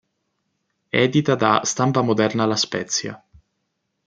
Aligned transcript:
Edita 1.01 1.35
da 1.35 1.63
Stampa 1.63 2.01
Moderna 2.01 2.47
La 2.47 2.55
Spezia. 2.55 3.23